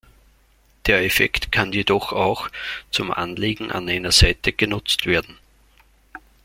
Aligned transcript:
Der 0.87 1.05
Effekt 1.05 1.51
kann 1.51 1.73
jedoch 1.73 2.11
auch 2.11 2.49
zum 2.89 3.11
Anlegen 3.11 3.69
an 3.71 3.87
einer 3.87 4.11
Seite 4.11 4.51
genutzt 4.51 5.05
werden. 5.05 5.37